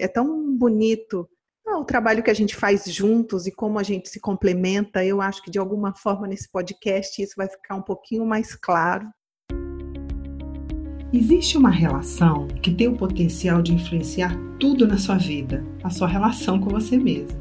[0.00, 1.28] É tão bonito
[1.66, 5.04] ah, o trabalho que a gente faz juntos e como a gente se complementa.
[5.04, 9.06] Eu acho que de alguma forma nesse podcast isso vai ficar um pouquinho mais claro.
[11.12, 16.06] Existe uma relação que tem o potencial de influenciar tudo na sua vida, a sua
[16.06, 17.38] relação com você mesmo.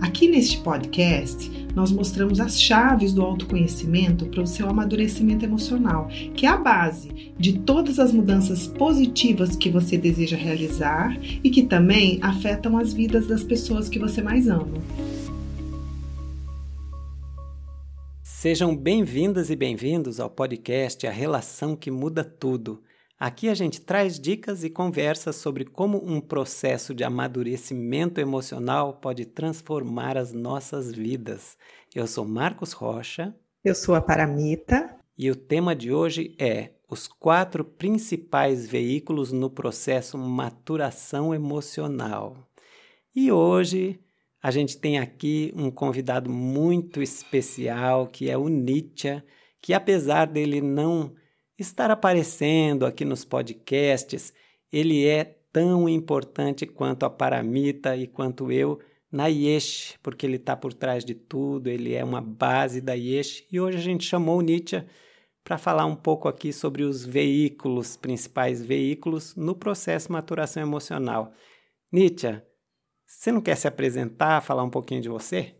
[0.00, 6.46] Aqui neste podcast, nós mostramos as chaves do autoconhecimento para o seu amadurecimento emocional, que
[6.46, 12.18] é a base de todas as mudanças positivas que você deseja realizar e que também
[12.22, 14.82] afetam as vidas das pessoas que você mais ama.
[18.22, 22.80] Sejam bem-vindas e bem-vindos ao podcast A Relação que Muda Tudo
[23.20, 29.26] Aqui a gente traz dicas e conversas sobre como um processo de amadurecimento emocional pode
[29.26, 31.58] transformar as nossas vidas.
[31.92, 33.34] Eu sou Marcos Rocha.
[33.64, 34.96] Eu sou a Paramita.
[35.18, 42.36] E o tema de hoje é os quatro principais veículos no processo maturação emocional.
[43.12, 43.98] E hoje
[44.40, 49.20] a gente tem aqui um convidado muito especial que é o Nietzsche,
[49.60, 51.17] que apesar dele não
[51.58, 54.32] estar aparecendo aqui nos podcasts,
[54.72, 58.78] ele é tão importante quanto a Paramita e quanto eu
[59.10, 63.44] na Yesh, porque ele está por trás de tudo, ele é uma base da Yesh.
[63.50, 64.84] E hoje a gente chamou Nietzsche
[65.42, 71.32] para falar um pouco aqui sobre os veículos, principais veículos no processo de maturação emocional.
[71.90, 72.40] Nietzsche,
[73.06, 75.54] você não quer se apresentar, falar um pouquinho de você?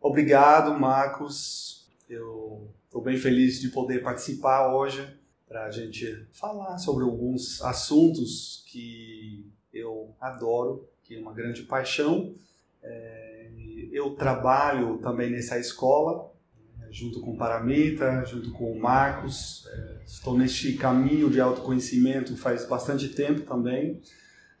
[0.00, 1.88] Obrigado, Marcos.
[2.08, 5.21] Eu estou bem feliz de poder participar hoje
[5.52, 12.34] para a gente falar sobre alguns assuntos que eu adoro, que é uma grande paixão.
[12.82, 13.50] É,
[13.92, 16.32] eu trabalho também nessa escola,
[16.78, 19.66] né, junto com o Paramita, junto com o Marcos.
[19.70, 24.00] É, estou neste caminho de autoconhecimento faz bastante tempo também,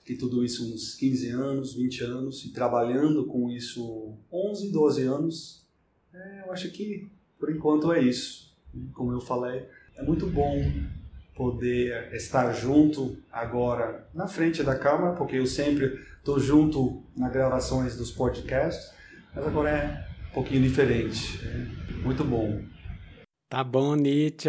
[0.04, 5.66] que tudo isso uns 15 anos, 20 anos, e trabalhando com isso 11, 12 anos.
[6.12, 8.52] É, eu acho que por enquanto é isso.
[8.92, 9.66] Como eu falei,
[9.96, 10.62] é muito bom
[11.34, 17.96] poder estar junto agora na frente da câmera, porque eu sempre estou junto nas gravações
[17.96, 18.92] dos podcasts,
[19.34, 21.40] mas agora é um pouquinho diferente.
[21.44, 22.62] É muito bom.
[23.48, 24.48] Tá bom, Nietzsche.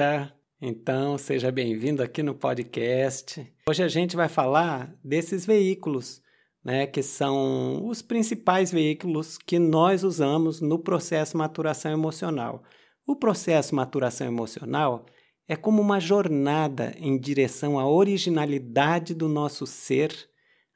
[0.61, 3.45] Então, seja bem-vindo aqui no podcast.
[3.67, 6.21] Hoje a gente vai falar desses veículos,
[6.63, 12.63] né, que são os principais veículos que nós usamos no processo maturação emocional.
[13.05, 15.05] O processo maturação emocional
[15.47, 20.13] é como uma jornada em direção à originalidade do nosso ser,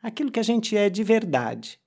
[0.02, 1.80] aquilo que a gente é de verdade.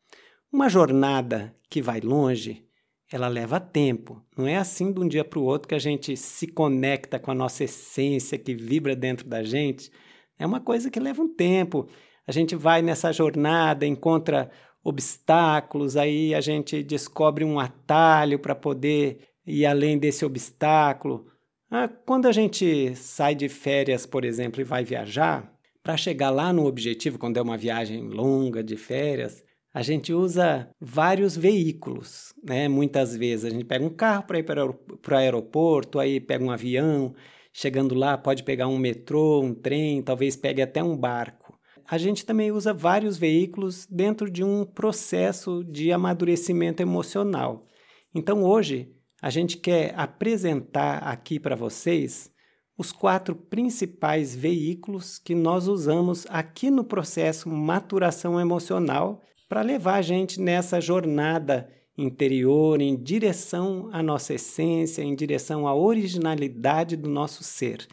[0.52, 2.64] Uma jornada que vai longe,
[3.12, 4.22] ela leva tempo.
[4.36, 7.30] Não é assim de um dia para o outro que a gente se conecta com
[7.30, 9.90] a nossa essência que vibra dentro da gente.
[10.38, 11.88] É uma coisa que leva um tempo.
[12.26, 14.50] A gente vai nessa jornada, encontra
[14.82, 21.26] obstáculos, aí a gente descobre um atalho para poder ir além desse obstáculo.
[21.70, 26.52] Ah, quando a gente sai de férias, por exemplo, e vai viajar, para chegar lá
[26.52, 32.66] no objetivo, quando é uma viagem longa de férias, a gente usa vários veículos, né?
[32.68, 36.50] Muitas vezes a gente pega um carro para ir para o aeroporto, aí pega um
[36.50, 37.14] avião,
[37.52, 41.56] chegando lá pode pegar um metrô, um trem, talvez pegue até um barco.
[41.86, 47.64] A gente também usa vários veículos dentro de um processo de amadurecimento emocional.
[48.12, 52.30] Então hoje a gente quer apresentar aqui para vocês
[52.76, 60.02] os quatro principais veículos que nós usamos aqui no processo maturação emocional para levar a
[60.02, 67.44] gente nessa jornada interior em direção à nossa essência, em direção à originalidade do nosso
[67.44, 67.86] ser.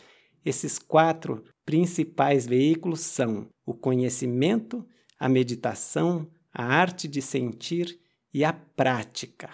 [0.45, 4.85] Esses quatro principais veículos são o conhecimento,
[5.19, 7.99] a meditação, a arte de sentir
[8.33, 9.49] e a prática.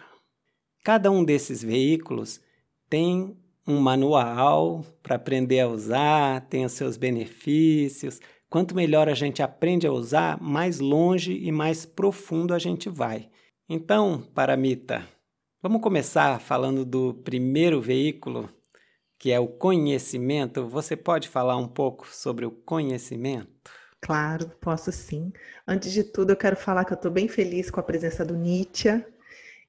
[0.84, 2.42] Cada um desses veículos
[2.90, 8.20] tem um manual para aprender a usar, tem os seus benefícios.
[8.50, 13.30] Quanto melhor a gente aprende a usar, mais longe e mais profundo a gente vai.
[13.70, 15.08] Então, Paramita,
[15.62, 18.50] vamos começar falando do primeiro veículo,
[19.18, 20.68] que é o conhecimento.
[20.68, 23.72] Você pode falar um pouco sobre o conhecimento?
[24.02, 25.32] Claro, posso sim.
[25.66, 28.36] Antes de tudo, eu quero falar que eu estou bem feliz com a presença do
[28.36, 29.02] Nietzsche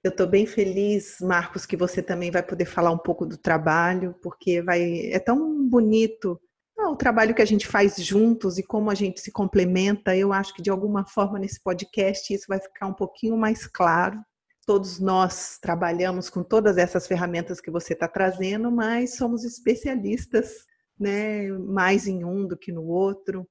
[0.04, 4.14] eu estou bem feliz, Marcos, que você também vai poder falar um pouco do trabalho,
[4.22, 6.38] porque vai é tão bonito
[6.78, 10.14] ah, o trabalho que a gente faz juntos e como a gente se complementa.
[10.14, 14.20] Eu acho que de alguma forma nesse podcast isso vai ficar um pouquinho mais claro.
[14.66, 20.66] Todos nós trabalhamos com todas essas ferramentas que você está trazendo, mas somos especialistas,
[21.00, 21.48] né?
[21.50, 23.48] Mais em um do que no outro.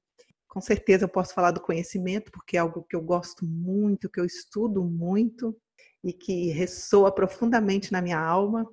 [0.48, 4.20] Com certeza eu posso falar do conhecimento, porque é algo que eu gosto muito, que
[4.20, 5.56] eu estudo muito
[6.04, 8.68] e que ressoa profundamente na minha alma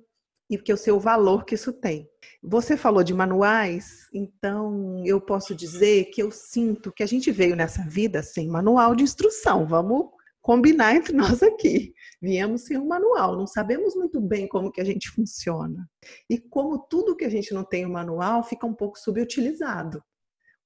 [0.50, 2.06] e que eu sei o valor que isso tem.
[2.42, 7.56] Você falou de manuais, então eu posso dizer que eu sinto que a gente veio
[7.56, 9.66] nessa vida sem manual de instrução.
[9.66, 10.10] Vamos
[10.42, 11.94] combinar entre nós aqui.
[12.20, 15.88] Viemos sem um manual, não sabemos muito bem como que a gente funciona.
[16.28, 20.04] E como tudo que a gente não tem um manual fica um pouco subutilizado.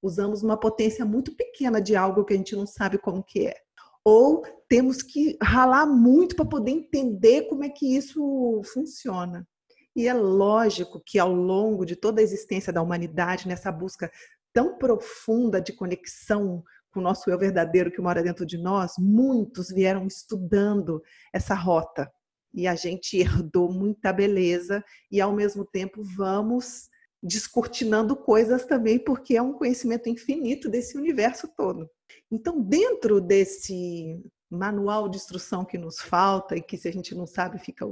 [0.01, 3.66] Usamos uma potência muito pequena de algo que a gente não sabe como que é.
[4.09, 9.45] Ou temos que ralar muito para poder entender como é que isso funciona.
[9.93, 14.09] E é lógico que ao longo de toda a existência da humanidade, nessa busca
[14.53, 19.67] tão profunda de conexão com o nosso eu verdadeiro que mora dentro de nós, muitos
[19.67, 22.09] vieram estudando essa rota.
[22.53, 26.87] E a gente herdou muita beleza e ao mesmo tempo vamos
[27.21, 31.89] descortinando coisas também, porque é um conhecimento infinito desse universo todo.
[32.31, 37.27] Então, dentro desse manual de instrução que nos falta e que se a gente não
[37.27, 37.85] sabe fica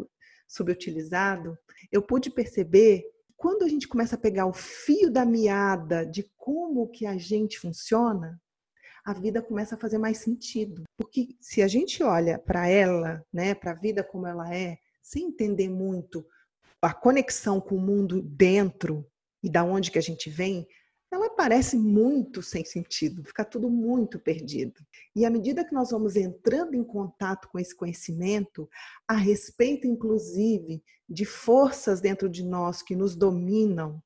[0.47, 1.57] subutilizado,
[1.91, 3.03] eu pude perceber
[3.35, 7.59] quando a gente começa a pegar o fio da meada de como que a gente
[7.59, 8.41] funciona,
[9.03, 10.83] a vida começa a fazer mais sentido.
[10.97, 15.27] Porque se a gente olha para ela, né, para a vida como ela é, sem
[15.27, 16.25] entender muito
[16.81, 19.05] a conexão com o mundo dentro
[19.43, 20.67] e da onde que a gente vem,
[21.15, 24.85] ela parece muito sem sentido, fica tudo muito perdido.
[25.15, 28.69] E à medida que nós vamos entrando em contato com esse conhecimento,
[29.07, 34.01] a respeito inclusive de forças dentro de nós que nos dominam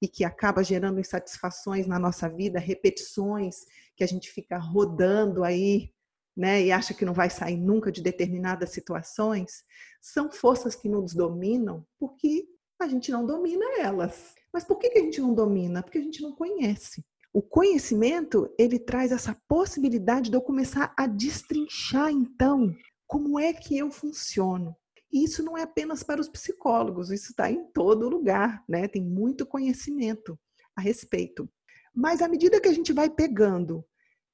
[0.00, 3.64] e que acaba gerando insatisfações na nossa vida, repetições
[3.96, 5.92] que a gente fica rodando aí,
[6.36, 9.64] né, e acha que não vai sair nunca de determinadas situações,
[10.00, 12.48] são forças que nos dominam porque
[12.82, 14.34] a gente não domina elas.
[14.52, 15.82] Mas por que, a gente não domina?
[15.82, 17.04] Porque a gente não conhece.
[17.32, 22.74] O conhecimento, ele traz essa possibilidade de eu começar a destrinchar, então,
[23.06, 24.76] como é que eu funciono.
[25.10, 28.88] E isso não é apenas para os psicólogos, isso está em todo lugar, né?
[28.88, 30.38] Tem muito conhecimento
[30.76, 31.48] a respeito.
[31.94, 33.84] Mas à medida que a gente vai pegando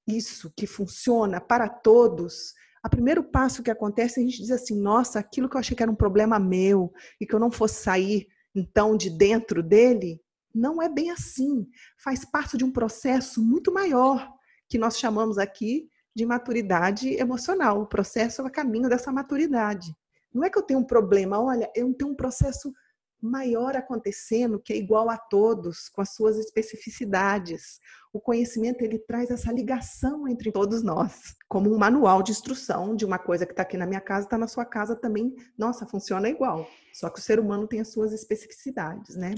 [0.06, 2.54] isso que funciona para todos,
[2.84, 5.82] o primeiro passo que acontece, a gente diz assim: nossa, aquilo que eu achei que
[5.82, 10.20] era um problema meu e que eu não fosse sair então de dentro dele,
[10.54, 11.66] não é bem assim.
[11.98, 14.28] Faz parte de um processo muito maior
[14.68, 17.80] que nós chamamos aqui de maturidade emocional.
[17.80, 19.94] O processo é o caminho dessa maturidade.
[20.32, 22.72] Não é que eu tenho um problema, olha, eu tenho um processo
[23.20, 27.80] maior acontecendo que é igual a todos, com as suas especificidades.
[28.12, 33.04] O conhecimento ele traz essa ligação entre todos nós, como um manual de instrução de
[33.04, 35.34] uma coisa que está aqui na minha casa, está na sua casa também.
[35.56, 36.66] Nossa, funciona igual.
[36.92, 39.34] Só que o ser humano tem as suas especificidades, né?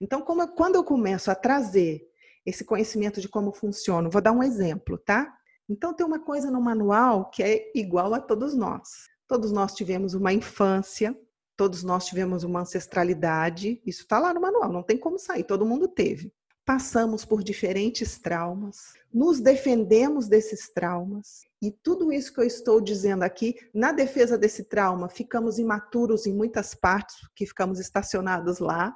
[0.00, 2.02] Então, como, quando eu começo a trazer
[2.44, 5.36] esse conhecimento de como funciona, vou dar um exemplo, tá?
[5.68, 9.08] Então, tem uma coisa no manual que é igual a todos nós.
[9.26, 11.16] Todos nós tivemos uma infância
[11.56, 15.64] Todos nós tivemos uma ancestralidade, isso está lá no manual, não tem como sair, todo
[15.64, 16.32] mundo teve.
[16.66, 23.22] Passamos por diferentes traumas, nos defendemos desses traumas, e tudo isso que eu estou dizendo
[23.22, 28.94] aqui, na defesa desse trauma, ficamos imaturos em muitas partes, que ficamos estacionados lá,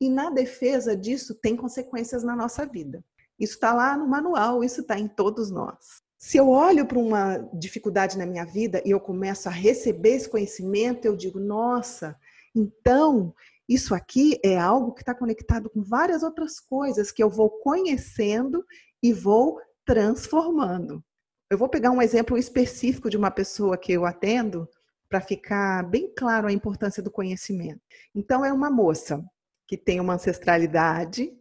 [0.00, 3.04] e na defesa disso tem consequências na nossa vida.
[3.38, 6.02] Isso está lá no manual, isso está em todos nós.
[6.24, 10.28] Se eu olho para uma dificuldade na minha vida e eu começo a receber esse
[10.28, 12.16] conhecimento, eu digo, nossa,
[12.54, 13.34] então
[13.68, 18.64] isso aqui é algo que está conectado com várias outras coisas que eu vou conhecendo
[19.02, 21.04] e vou transformando.
[21.50, 24.68] Eu vou pegar um exemplo específico de uma pessoa que eu atendo
[25.08, 27.80] para ficar bem claro a importância do conhecimento.
[28.14, 29.24] Então, é uma moça
[29.66, 31.36] que tem uma ancestralidade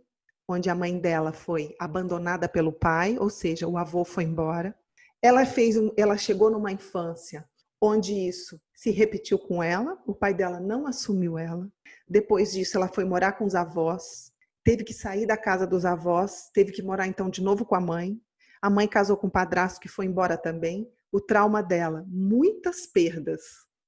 [0.48, 4.76] onde a mãe dela foi abandonada pelo pai, ou seja, o avô foi embora.
[5.22, 7.48] Ela fez, ela chegou numa infância
[7.82, 11.68] onde isso se repetiu com ela, o pai dela não assumiu ela.
[12.08, 14.32] Depois disso, ela foi morar com os avós,
[14.64, 17.82] teve que sair da casa dos avós, teve que morar então de novo com a
[17.82, 18.22] mãe.
[18.62, 20.88] A mãe casou com o padrasto que foi embora também.
[21.12, 23.42] O trauma dela, muitas perdas,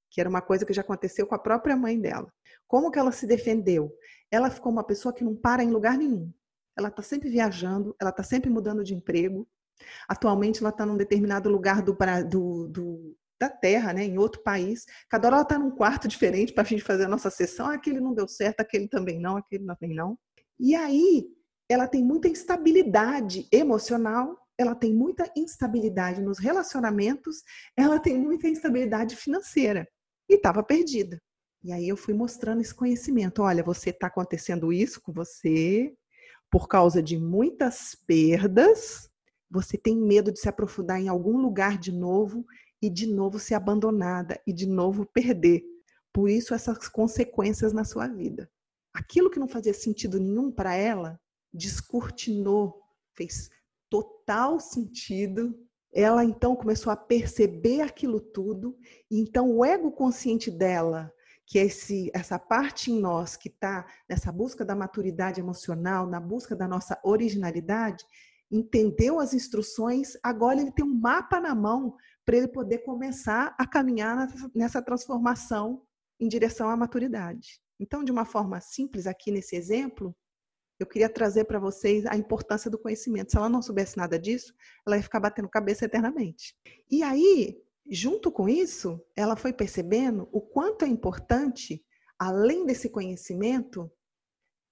[0.09, 2.33] que era uma coisa que já aconteceu com a própria mãe dela.
[2.67, 3.93] Como que ela se defendeu?
[4.31, 6.33] Ela ficou uma pessoa que não para em lugar nenhum
[6.77, 9.47] ela está sempre viajando, ela está sempre mudando de emprego.
[10.07, 11.93] Atualmente ela está num determinado lugar do,
[12.27, 14.85] do, do, da Terra, né, em outro país.
[15.09, 17.67] Cada hora ela está num quarto diferente para a gente fazer a nossa sessão.
[17.67, 20.17] Aquele não deu certo, aquele também não, aquele também não.
[20.59, 21.27] E aí
[21.69, 27.43] ela tem muita instabilidade emocional, ela tem muita instabilidade nos relacionamentos,
[27.75, 29.87] ela tem muita instabilidade financeira.
[30.29, 31.21] E estava perdida.
[31.63, 33.41] E aí eu fui mostrando esse conhecimento.
[33.41, 35.93] Olha, você está acontecendo isso com você,
[36.53, 39.09] por causa de muitas perdas,
[39.49, 42.45] você tem medo de se aprofundar em algum lugar de novo
[42.79, 45.63] e de novo ser abandonada e de novo perder.
[46.13, 48.47] Por isso, essas consequências na sua vida.
[48.93, 51.19] Aquilo que não fazia sentido nenhum para ela,
[51.51, 52.83] descortinou,
[53.15, 53.49] fez
[53.89, 55.59] total sentido.
[55.91, 58.77] Ela então começou a perceber aquilo tudo,
[59.09, 61.11] e então o ego consciente dela,
[61.45, 66.55] que esse, essa parte em nós que está nessa busca da maturidade emocional, na busca
[66.55, 68.05] da nossa originalidade,
[68.49, 71.95] entendeu as instruções, agora ele tem um mapa na mão
[72.25, 75.81] para ele poder começar a caminhar nessa transformação
[76.19, 77.59] em direção à maturidade.
[77.79, 80.15] Então, de uma forma simples, aqui nesse exemplo,
[80.79, 83.31] eu queria trazer para vocês a importância do conhecimento.
[83.31, 84.53] Se ela não soubesse nada disso,
[84.85, 86.55] ela ia ficar batendo cabeça eternamente.
[86.89, 87.57] E aí,
[87.89, 91.83] junto com isso, ela foi percebendo o quanto é importante,
[92.17, 93.91] além desse conhecimento,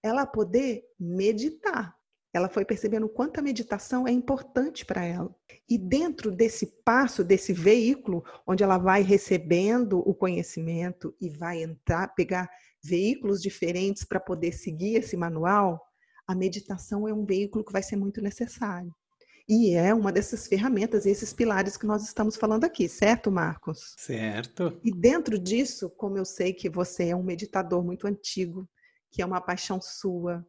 [0.03, 1.95] ela poder meditar
[2.33, 5.35] ela foi percebendo o quanto a meditação é importante para ela.
[5.69, 12.07] E dentro desse passo, desse veículo, onde ela vai recebendo o conhecimento e vai entrar,
[12.15, 12.49] pegar
[12.81, 15.85] veículos diferentes para poder seguir esse manual,
[16.25, 18.95] a meditação é um veículo que vai ser muito necessário.
[19.47, 23.95] E é uma dessas ferramentas, esses pilares que nós estamos falando aqui, certo, Marcos?
[23.97, 24.79] Certo.
[24.83, 28.67] E dentro disso, como eu sei que você é um meditador muito antigo,
[29.11, 30.45] que é uma paixão sua,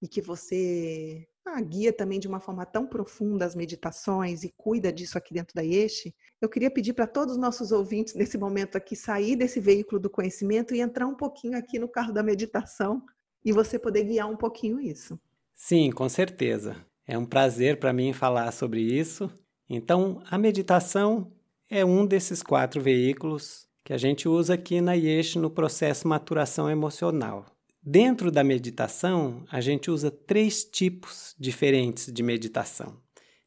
[0.00, 4.92] e que você ah, guia também de uma forma tão profunda as meditações e cuida
[4.92, 8.76] disso aqui dentro da IESH, eu queria pedir para todos os nossos ouvintes nesse momento
[8.76, 13.02] aqui sair desse veículo do conhecimento e entrar um pouquinho aqui no carro da meditação
[13.44, 15.18] e você poder guiar um pouquinho isso.
[15.54, 16.76] Sim, com certeza.
[17.06, 19.30] É um prazer para mim falar sobre isso.
[19.68, 21.32] Então, a meditação
[21.70, 26.70] é um desses quatro veículos que a gente usa aqui na IESH no processo maturação
[26.70, 27.46] emocional.
[27.82, 32.96] Dentro da meditação, a gente usa três tipos diferentes de meditação.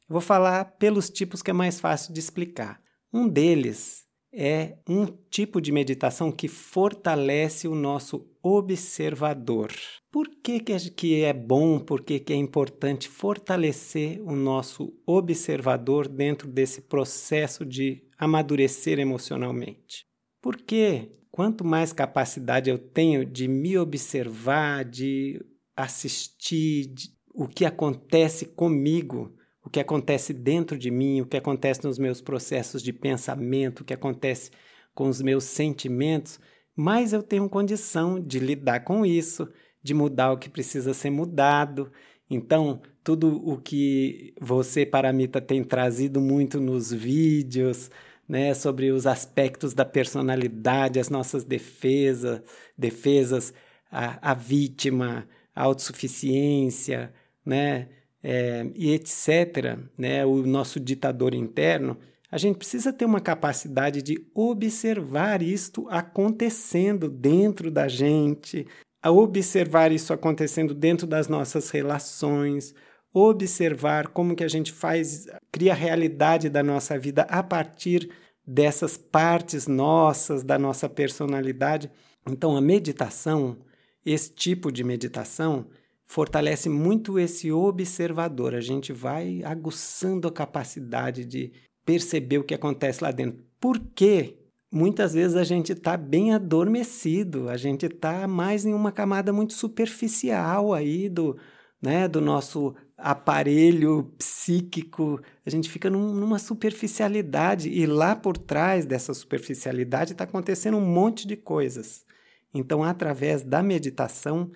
[0.08, 2.80] Eu vou falar pelos tipos que é mais fácil de explicar.
[3.12, 9.72] Um deles é um tipo de meditação que fortalece o nosso observador.
[10.10, 16.48] Por que, que é bom, por que, que é importante fortalecer o nosso observador dentro
[16.48, 20.06] desse processo de amadurecer emocionalmente?
[20.40, 25.40] Porque quanto mais capacidade eu tenho de me observar, de
[25.76, 29.32] assistir de, o que acontece comigo,
[29.64, 33.84] o que acontece dentro de mim, o que acontece nos meus processos de pensamento, o
[33.84, 34.50] que acontece
[34.94, 36.40] com os meus sentimentos,
[36.78, 39.48] mais eu tenho condição de lidar com isso,
[39.82, 41.90] de mudar o que precisa ser mudado.
[42.30, 47.90] Então, tudo o que você, Paramita, tem trazido muito nos vídeos,
[48.28, 52.44] né, sobre os aspectos da personalidade, as nossas defesa,
[52.76, 53.52] defesas,
[53.90, 57.12] a, a vítima, a autossuficiência,
[57.44, 57.88] né,
[58.22, 61.98] é, e etc., né, o nosso ditador interno,
[62.30, 68.66] a gente precisa ter uma capacidade de observar isto acontecendo dentro da gente,
[69.02, 72.74] a observar isso acontecendo dentro das nossas relações,
[73.12, 78.10] observar como que a gente faz, cria a realidade da nossa vida a partir
[78.46, 81.90] dessas partes nossas, da nossa personalidade.
[82.26, 83.58] Então, a meditação,
[84.04, 85.66] esse tipo de meditação,
[86.06, 88.54] fortalece muito esse observador.
[88.54, 91.52] A gente vai aguçando a capacidade de
[91.88, 93.42] perceber o que acontece lá dentro.
[93.58, 94.36] Por quê?
[94.70, 99.54] Muitas vezes a gente está bem adormecido, a gente está mais em uma camada muito
[99.54, 101.38] superficial aí do,
[101.80, 108.84] né, do nosso aparelho psíquico, a gente fica num, numa superficialidade e lá por trás
[108.84, 112.04] dessa superficialidade está acontecendo um monte de coisas.
[112.52, 114.50] Então, através da meditação,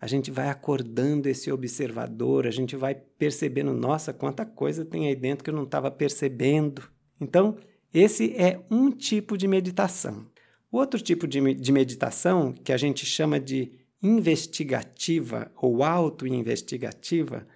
[0.00, 5.16] a gente vai acordando esse observador, a gente vai percebendo, nossa, quanta coisa tem aí
[5.16, 6.82] dentro que eu não estava percebendo.
[7.20, 7.56] Então,
[7.92, 10.26] esse é um tipo de meditação.
[10.70, 17.46] O outro tipo de, de meditação, que a gente chama de investigativa ou auto-investigativa,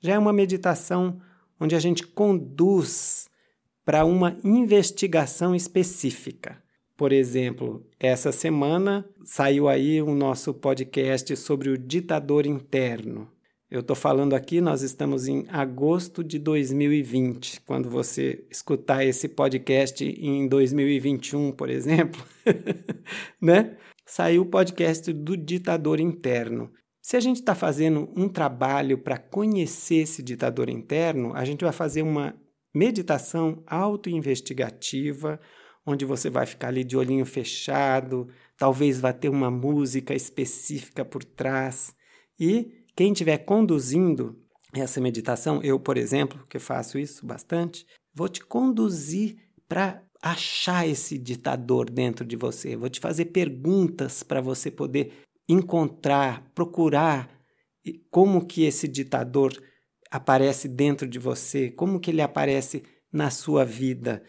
[0.00, 1.20] já é uma meditação
[1.60, 3.28] onde a gente conduz
[3.84, 6.60] para uma investigação específica.
[6.96, 13.30] Por exemplo, essa semana saiu aí o nosso podcast sobre o ditador interno.
[13.70, 17.62] Eu estou falando aqui, nós estamos em agosto de 2020.
[17.62, 22.22] Quando você escutar esse podcast em 2021, por exemplo,
[23.40, 23.78] né?
[24.04, 26.70] Saiu o podcast do ditador interno.
[27.00, 31.72] Se a gente está fazendo um trabalho para conhecer esse ditador interno, a gente vai
[31.72, 32.34] fazer uma
[32.74, 35.40] meditação autoinvestigativa,
[35.86, 41.24] onde você vai ficar ali de olhinho fechado, talvez vá ter uma música específica por
[41.24, 41.94] trás.
[42.38, 44.38] E quem estiver conduzindo
[44.74, 49.36] essa meditação, eu, por exemplo, que faço isso bastante, vou te conduzir
[49.68, 52.76] para achar esse ditador dentro de você.
[52.76, 55.12] Vou te fazer perguntas para você poder
[55.48, 57.28] encontrar, procurar
[58.10, 59.52] como que esse ditador
[60.10, 64.22] aparece dentro de você, como que ele aparece na sua vida.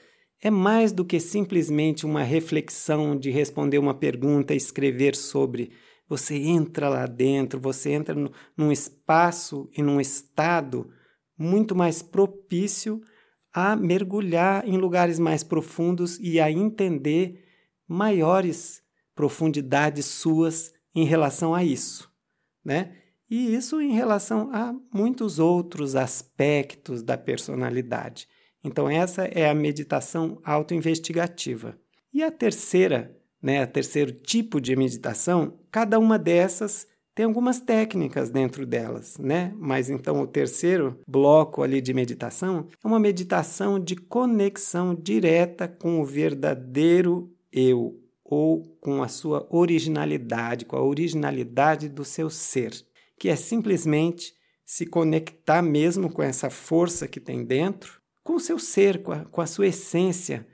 [0.45, 5.71] É mais do que simplesmente uma reflexão de responder uma pergunta escrever sobre.
[6.09, 10.91] Você entra lá dentro, você entra no, num espaço e num estado
[11.37, 12.99] muito mais propício
[13.53, 17.45] a mergulhar em lugares mais profundos e a entender
[17.87, 18.83] maiores
[19.15, 22.11] profundidades suas em relação a isso,
[22.65, 22.97] né?
[23.29, 28.27] E isso em relação a muitos outros aspectos da personalidade.
[28.63, 31.77] Então essa é a meditação autoinvestigativa.
[32.13, 38.31] E a terceira, né, o terceiro tipo de meditação, cada uma dessas tem algumas técnicas
[38.31, 39.53] dentro delas, né?
[39.57, 46.01] Mas então o terceiro bloco ali de meditação é uma meditação de conexão direta com
[46.01, 52.73] o verdadeiro eu ou com a sua originalidade, com a originalidade do seu ser,
[53.19, 54.33] que é simplesmente
[54.65, 59.25] se conectar mesmo com essa força que tem dentro, com o seu ser, com a,
[59.25, 60.47] com a sua essência,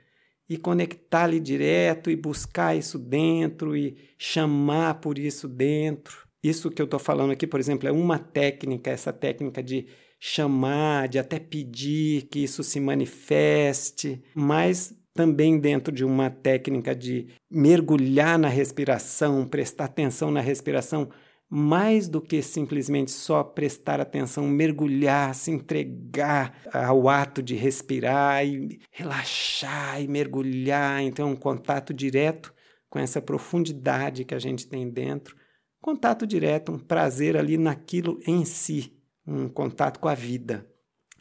[0.50, 6.28] e conectar ali direto e buscar isso dentro e chamar por isso dentro.
[6.44, 9.86] Isso que eu estou falando aqui, por exemplo, é uma técnica, essa técnica de
[10.20, 17.28] chamar, de até pedir que isso se manifeste, mas também dentro de uma técnica de
[17.50, 21.10] mergulhar na respiração, prestar atenção na respiração,
[21.50, 28.80] mais do que simplesmente só prestar atenção, mergulhar, se entregar ao ato de respirar e
[28.92, 32.54] relaxar e mergulhar, então é um contato direto
[32.90, 35.36] com essa profundidade que a gente tem dentro
[35.82, 38.94] Contato direto, um prazer ali naquilo em si,
[39.26, 40.68] um contato com a vida.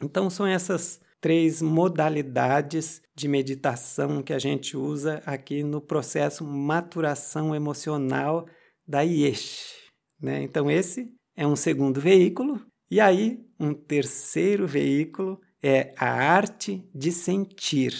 [0.03, 7.55] Então, são essas três modalidades de meditação que a gente usa aqui no processo maturação
[7.55, 8.45] emocional
[8.85, 9.78] da IESH.
[10.21, 10.43] Né?
[10.43, 12.61] Então, esse é um segundo veículo.
[12.89, 17.93] E aí, um terceiro veículo é a arte de sentir.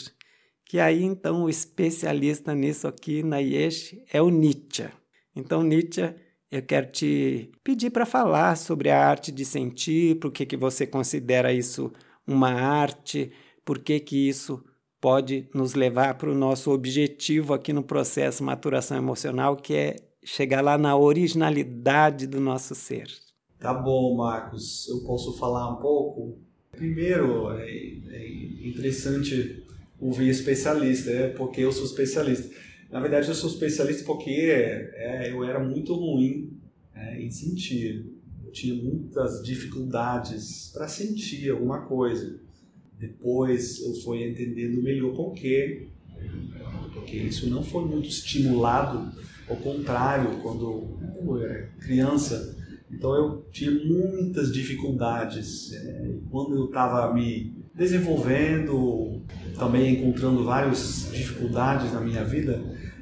[0.66, 4.90] Que aí, então, o especialista nisso aqui na IESH é o Nietzsche.
[5.36, 6.14] Então, Nietzsche
[6.52, 10.88] eu quero te pedir para falar sobre a arte de sentir, por que, que você
[10.88, 11.94] considera isso
[12.26, 13.32] uma arte,
[13.64, 14.64] por que, que isso
[15.00, 19.96] pode nos levar para o nosso objetivo aqui no processo maturação emocional, que é
[20.30, 23.08] chegar lá na originalidade do nosso ser.
[23.60, 24.88] Tá bom, Marcos.
[24.88, 26.38] Eu posso falar um pouco?
[26.72, 29.64] Primeiro, é, é interessante
[30.00, 32.56] ouvir especialista, é porque eu sou especialista.
[32.92, 36.54] Na verdade, eu sou especialista porque é, eu era muito ruim
[36.96, 38.06] é, em sentir.
[38.46, 42.40] Eu tinha muitas dificuldades para sentir alguma coisa.
[42.98, 45.88] Depois eu fui entendendo melhor por quê.
[46.94, 49.12] Porque isso não foi muito estimulado,
[49.50, 52.56] ao contrário, quando eu era criança.
[52.92, 55.74] Então eu tinha muitas dificuldades.
[55.74, 59.22] É, quando eu estava me desenvolvendo,
[59.58, 62.62] também encontrando várias dificuldades na minha vida,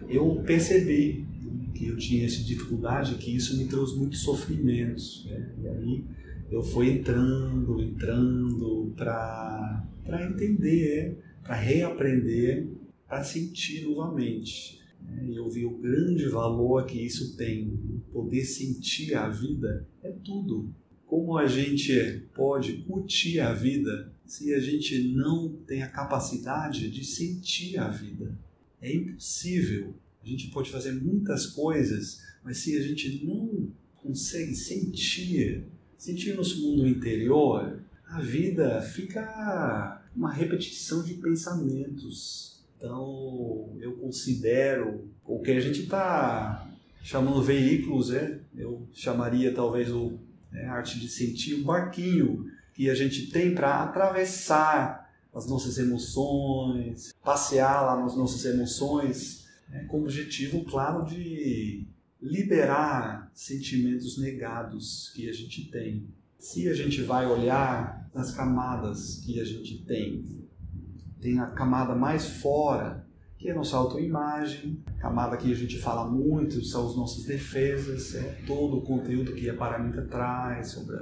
[0.10, 1.26] eu percebi
[1.74, 5.26] que eu tinha essa dificuldade, que isso me trouxe muitos sofrimentos.
[5.30, 5.52] Né?
[5.62, 6.06] E aí
[6.52, 9.88] eu fui entrando, entrando para
[10.30, 12.68] entender, para reaprender,
[13.08, 14.77] para sentir novamente.
[15.34, 18.02] Eu vi o grande valor que isso tem.
[18.12, 20.74] Poder sentir a vida é tudo.
[21.06, 27.06] Como a gente pode curtir a vida se a gente não tem a capacidade de
[27.06, 28.38] sentir a vida?
[28.82, 29.96] É impossível.
[30.22, 35.64] A gente pode fazer muitas coisas, mas se a gente não consegue sentir,
[35.98, 42.57] sentir nosso mundo interior, a vida fica uma repetição de pensamentos.
[42.78, 46.70] Então, eu considero o que a gente está
[47.02, 48.40] chamando veículos, é?
[48.56, 50.20] eu chamaria talvez o
[50.54, 57.14] é, arte de sentir um barquinho que a gente tem para atravessar as nossas emoções,
[57.24, 61.86] passear lá nas nossas emoções, né, com o objetivo, claro, de
[62.22, 66.08] liberar sentimentos negados que a gente tem.
[66.40, 70.47] Se a gente vai olhar nas camadas que a gente tem,
[71.22, 73.06] tem a camada mais fora,
[73.38, 78.16] que é a nossa autoimagem, camada que a gente fala muito, são as nossas defesas,
[78.16, 80.98] é todo o conteúdo que a Paramita traz sobre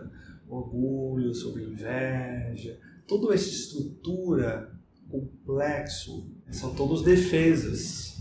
[0.48, 4.72] orgulho, sobre inveja, toda essa estrutura
[5.10, 8.18] complexo são todos defesas.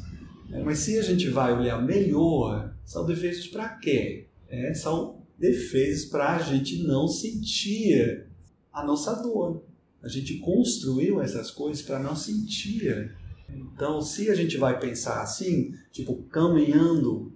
[0.51, 4.29] É, mas se a gente vai olhar melhor, são defesas para quê?
[4.49, 8.27] É, são defesas para a gente não sentir
[8.73, 9.65] a nossa dor.
[10.05, 13.17] A gente construiu essas coisas para não sentir.
[13.49, 17.33] Então, se a gente vai pensar assim, tipo, caminhando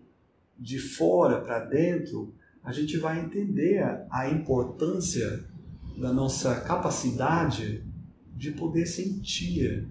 [0.58, 5.46] de fora para dentro, a gente vai entender a importância
[5.96, 7.82] da nossa capacidade
[8.36, 9.88] de poder sentir.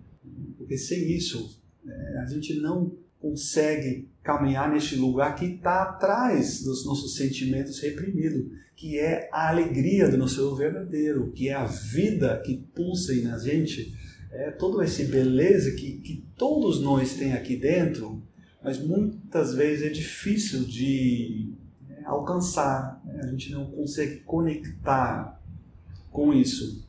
[0.56, 6.86] Porque sem isso, é, a gente não consegue caminhar neste lugar que está atrás dos
[6.86, 12.58] nossos sentimentos reprimidos, que é a alegria do nosso verdadeiro, que é a vida que
[12.76, 13.98] pulsa aí na gente,
[14.30, 18.22] é toda essa beleza que, que todos nós tem aqui dentro,
[18.62, 21.54] mas muitas vezes é difícil de
[21.90, 23.22] é, alcançar, né?
[23.24, 25.42] a gente não consegue conectar
[26.12, 26.86] com isso.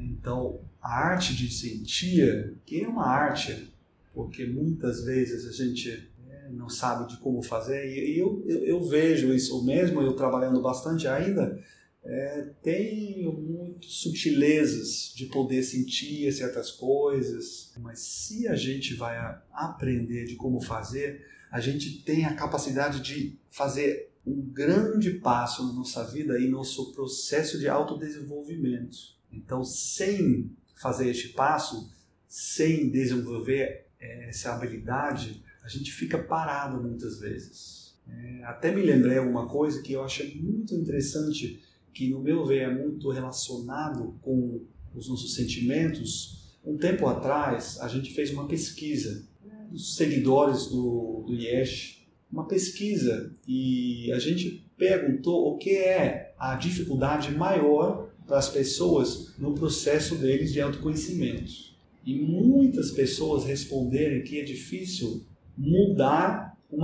[0.00, 3.74] Então, a arte de sentir, que é uma arte,
[4.14, 6.09] porque muitas vezes a gente
[6.52, 11.06] não sabe de como fazer, e eu, eu, eu vejo isso mesmo, eu trabalhando bastante
[11.06, 11.62] ainda,
[12.02, 19.16] é, tenho muitas sutilezas de poder sentir certas coisas, mas se a gente vai
[19.52, 25.72] aprender de como fazer, a gente tem a capacidade de fazer um grande passo na
[25.72, 28.96] nossa vida e nosso processo de autodesenvolvimento.
[29.32, 31.92] Então, sem fazer este passo,
[32.26, 37.94] sem desenvolver é, essa habilidade, gente fica parado muitas vezes.
[38.08, 42.62] É, até me lembrei uma coisa que eu achei muito interessante, que no meu ver
[42.62, 44.62] é muito relacionado com
[44.94, 46.58] os nossos sentimentos.
[46.64, 49.28] Um tempo atrás, a gente fez uma pesquisa
[49.70, 51.98] dos seguidores do, do IES,
[52.30, 59.34] uma pesquisa, e a gente perguntou o que é a dificuldade maior para as pessoas
[59.38, 61.70] no processo deles de autoconhecimento.
[62.04, 65.26] E muitas pessoas responderem que é difícil
[65.60, 66.80] mudar um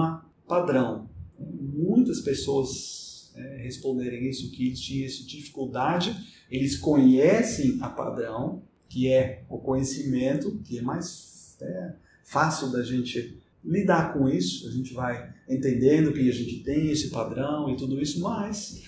[0.47, 1.09] padrão.
[1.39, 6.15] Muitas pessoas é, responderem isso, que eles tinham essa dificuldade,
[6.51, 13.39] eles conhecem a padrão, que é o conhecimento, que é mais é, fácil da gente
[13.65, 18.01] lidar com isso, a gente vai entendendo que a gente tem esse padrão e tudo
[18.01, 18.83] isso, mas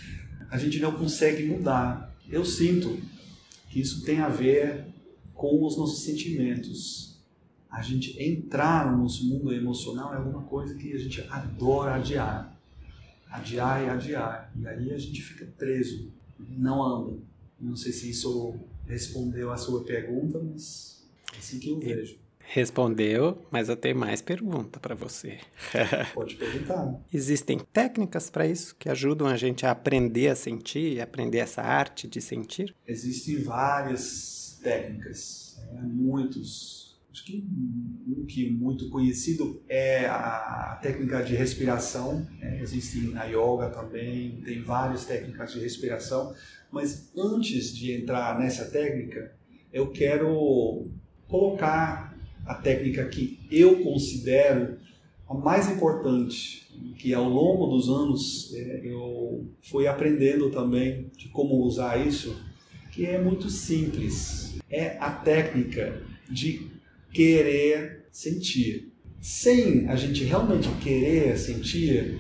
[0.51, 2.15] a gente não consegue mudar.
[2.29, 2.97] Eu sinto
[3.71, 4.85] que isso tem a ver
[5.35, 7.08] com os nossos sentimentos.
[7.71, 12.57] A gente entrar no nosso mundo emocional é alguma coisa que a gente adora adiar.
[13.31, 14.53] Adiar e adiar.
[14.57, 17.19] E aí a gente fica preso, não anda.
[17.61, 18.55] Não sei se isso
[18.87, 21.05] respondeu a sua pergunta, mas
[21.35, 22.17] é assim que eu vejo.
[22.51, 25.39] Respondeu, mas eu tenho mais pergunta para você.
[26.15, 26.99] Pode perguntar.
[27.13, 32.09] Existem técnicas para isso que ajudam a gente a aprender a sentir, aprender essa arte
[32.09, 32.75] de sentir?
[32.87, 36.88] Existem várias técnicas, é, muitos.
[37.19, 37.45] Acho que
[38.07, 42.25] um que é muito conhecido é a técnica de respiração.
[42.41, 46.33] É, existe na yoga também, tem várias técnicas de respiração.
[46.71, 49.33] Mas antes de entrar nessa técnica,
[49.73, 50.87] eu quero
[51.27, 54.79] colocar a técnica que eu considero
[55.29, 61.57] a mais importante, que ao longo dos anos é, eu fui aprendendo também de como
[61.65, 62.41] usar isso,
[62.93, 64.57] que é muito simples.
[64.71, 66.01] É a técnica
[66.31, 66.78] de
[67.13, 68.93] querer sentir.
[69.21, 72.19] Sem a gente realmente querer sentir,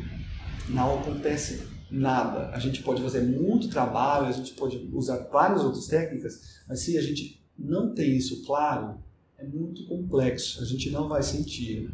[0.68, 2.51] não acontece nada.
[2.51, 6.98] A gente pode fazer muito trabalho, a gente pode usar várias outras técnicas, mas se
[6.98, 8.98] a gente não tem isso claro,
[9.38, 11.90] é muito complexo, a gente não vai sentir.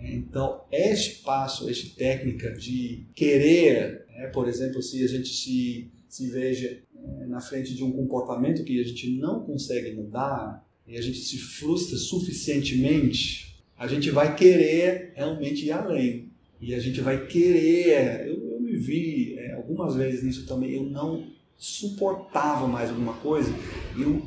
[0.00, 6.28] Então, este passo, esta técnica de querer, né, por exemplo, se a gente se, se
[6.28, 11.02] veja é, na frente de um comportamento que a gente não consegue mudar e a
[11.02, 16.30] gente se frustra suficientemente, a gente vai querer realmente ir além.
[16.60, 18.26] E a gente vai querer.
[18.26, 23.52] Eu, eu me vi é, algumas vezes nisso também, eu não suportava mais alguma coisa,
[23.96, 24.22] eu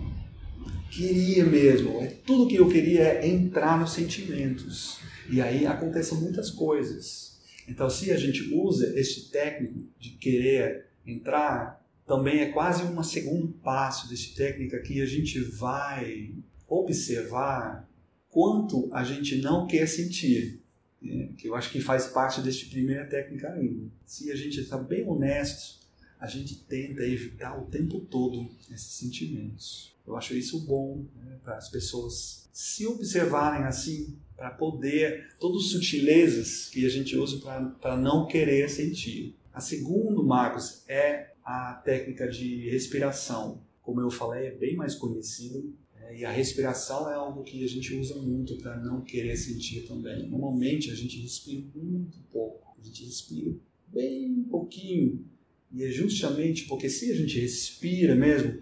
[0.92, 2.00] queria mesmo.
[2.00, 5.00] É, tudo que eu queria é entrar nos sentimentos.
[5.30, 7.40] E aí acontecem muitas coisas.
[7.68, 13.48] Então, se a gente usa esse técnico de querer entrar, também é quase um segundo
[13.64, 16.34] passo desse técnica que a gente vai
[16.72, 17.90] observar
[18.30, 20.62] quanto a gente não quer sentir.
[21.02, 21.30] Né?
[21.38, 23.88] Que eu acho que faz parte dessa primeira técnica ainda.
[24.06, 25.82] Se a gente está bem honesto,
[26.20, 29.94] a gente tenta evitar o tempo todo esses sentimentos.
[30.06, 35.70] Eu acho isso bom né, para as pessoas se observarem assim, para poder, todas as
[35.70, 37.40] sutilezas que a gente usa
[37.80, 39.36] para não querer sentir.
[39.54, 43.62] A segunda, Marcos, é a técnica de respiração.
[43.82, 45.74] Como eu falei, é bem mais conhecido.
[46.16, 50.28] E a respiração é algo que a gente usa muito para não querer sentir também.
[50.30, 52.76] Normalmente a gente respira muito pouco.
[52.80, 53.54] A gente respira
[53.88, 55.26] bem pouquinho
[55.72, 58.60] E é justamente porque se a gente respira mesmo,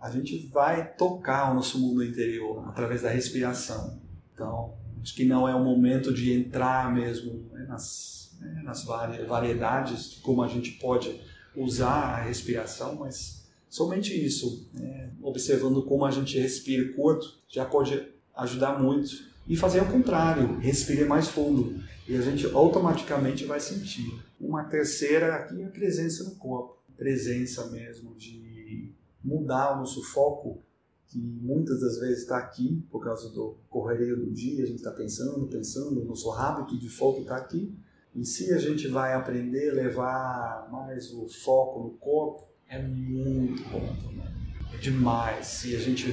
[0.00, 4.00] a gente vai tocar o nosso mundo interior através da respiração.
[4.32, 10.10] Então, acho que não é o momento de entrar mesmo né, nas, né, nas variedades
[10.10, 11.20] de como a gente pode
[11.56, 13.35] usar a respiração, mas
[13.68, 19.36] somente isso, né, observando como a gente respira curto, já pode ajudar muito.
[19.48, 24.12] E fazer o contrário, respire mais fundo e a gente automaticamente vai sentir.
[24.40, 30.62] Uma terceira aqui é a presença no corpo, presença mesmo de mudar o nosso foco,
[31.08, 34.92] que muitas das vezes está aqui por causa do correrio do dia, a gente está
[34.92, 37.74] pensando, pensando, o nosso hábito de foco está aqui.
[38.14, 43.62] E se a gente vai aprender a levar mais o foco no corpo, é muito
[43.68, 44.26] bom também.
[44.72, 45.46] É demais.
[45.46, 46.06] Se a gente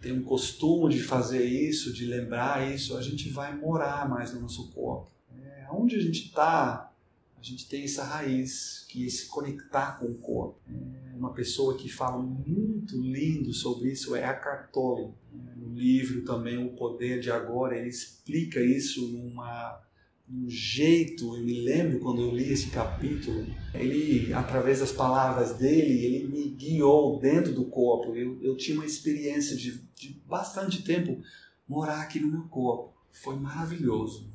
[0.00, 4.40] tem um costume de fazer isso, de lembrar isso, a gente vai morar mais no
[4.40, 5.10] nosso corpo.
[5.42, 6.92] É, onde a gente está,
[7.38, 10.58] a gente tem essa raiz, que é se conectar com o corpo.
[10.68, 15.04] É, uma pessoa que fala muito lindo sobre isso é a Cartoli.
[15.32, 19.80] É, no livro também O Poder de Agora, ele explica isso numa
[20.28, 26.04] um jeito, eu me lembro quando eu li esse capítulo, ele, através das palavras dele,
[26.04, 28.14] ele me guiou dentro do corpo.
[28.16, 31.22] Eu, eu tinha uma experiência de, de bastante tempo
[31.68, 32.92] morar aqui no meu corpo.
[33.12, 34.28] Foi maravilhoso,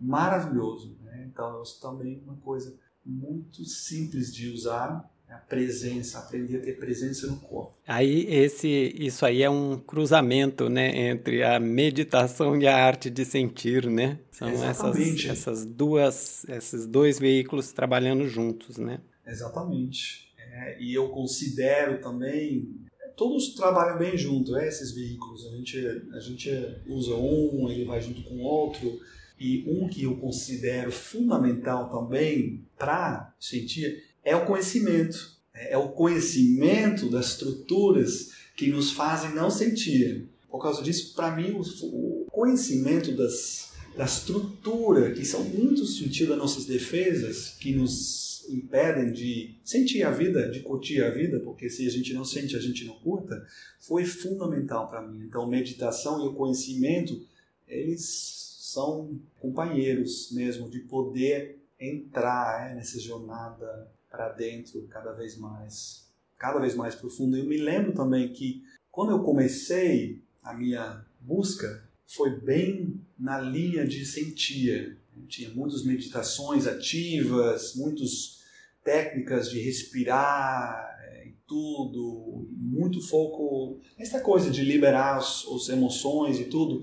[0.00, 0.96] maravilhoso.
[1.04, 1.28] Né?
[1.30, 6.78] Então, isso também é uma coisa muito simples de usar, a presença, aprender a ter
[6.78, 7.74] presença no corpo.
[7.86, 13.24] Aí esse, isso aí é um cruzamento, né, entre a meditação e a arte de
[13.24, 14.18] sentir, né?
[14.30, 19.00] São essas, essas duas, esses dois veículos trabalhando juntos, né?
[19.26, 20.32] Exatamente.
[20.38, 22.86] É, e eu considero também
[23.18, 25.44] todos trabalham bem junto, é, esses veículos.
[25.46, 25.78] A gente,
[26.14, 26.50] a gente
[26.86, 29.00] usa um, ele vai junto com o outro.
[29.40, 35.36] E um que eu considero fundamental também para sentir é o conhecimento.
[35.54, 40.28] É o conhecimento das estruturas que nos fazem não sentir.
[40.50, 46.38] Por causa disso, para mim, o conhecimento das, da estrutura, que são muito sutis das
[46.38, 51.86] nossas defesas, que nos impedem de sentir a vida, de curtir a vida, porque se
[51.86, 53.46] a gente não sente, a gente não curta,
[53.80, 55.24] foi fundamental para mim.
[55.24, 57.20] Então, meditação e o conhecimento,
[57.66, 66.08] eles são companheiros mesmo de poder entrar é, nessa jornada para dentro cada vez mais,
[66.36, 67.36] cada vez mais profundo.
[67.36, 73.86] Eu me lembro também que quando eu comecei a minha busca, foi bem na linha
[73.86, 74.98] de sentir.
[75.28, 78.38] Tinha muitas meditações ativas, muitas
[78.82, 86.38] técnicas de respirar é, e tudo, muito foco essa coisa de liberar as, as emoções
[86.38, 86.82] e tudo.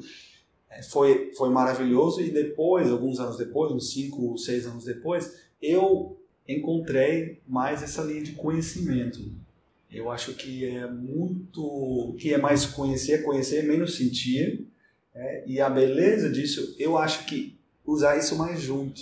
[0.70, 6.20] É, foi, foi maravilhoso e depois, alguns anos depois, uns 5, 6 anos depois, eu
[6.48, 9.20] encontrei mais essa linha de conhecimento.
[9.92, 14.68] Eu acho que é muito, que é mais conhecer, conhecer menos sentir,
[15.14, 19.02] é, e a beleza disso, eu acho que usar isso mais junto,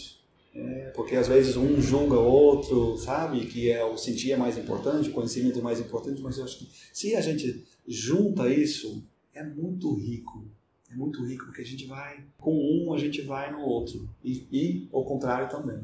[0.54, 4.56] é, porque às vezes um julga o outro, sabe, que é o sentir é mais
[4.56, 9.04] importante, o conhecimento é mais importante, mas eu acho que se a gente junta isso,
[9.34, 10.46] é muito rico,
[10.92, 14.46] é muito rico porque a gente vai com um, a gente vai no outro e,
[14.52, 15.80] e contrário também.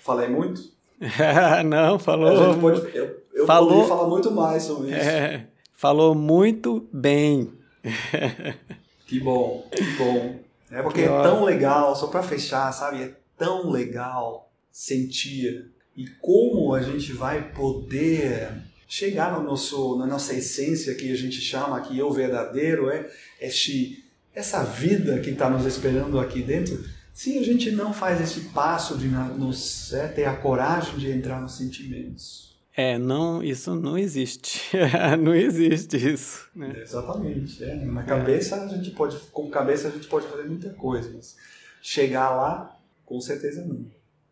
[0.00, 0.72] Falei muito?
[1.66, 2.58] não, falou.
[2.58, 5.00] Pode, eu eu falou, falar muito mais sobre isso.
[5.00, 7.52] É, falou muito bem.
[9.06, 10.36] que bom, que bom.
[10.70, 13.02] É porque que é tão legal, só para fechar, sabe?
[13.02, 18.50] É tão legal sentir e como a gente vai poder
[18.88, 23.10] chegar no nosso, na nossa essência que a gente chama aqui o verdadeiro é
[23.40, 28.48] este, essa vida que está nos esperando aqui dentro se a gente não faz esse
[28.50, 32.52] passo de nos, é, ter a coragem de entrar nos sentimentos.
[32.74, 34.62] É, não, isso não existe.
[35.20, 36.48] não existe isso.
[36.54, 36.72] Né?
[36.80, 37.62] Exatamente.
[37.62, 37.74] É.
[37.84, 41.36] Na cabeça a gente pode, com cabeça a gente pode fazer muita coisa, mas
[41.82, 43.84] chegar lá, com certeza não.